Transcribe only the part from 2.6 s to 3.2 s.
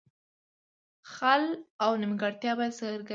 باید څرګندې شي.